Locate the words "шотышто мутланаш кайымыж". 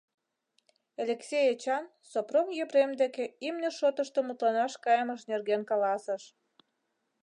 3.79-5.21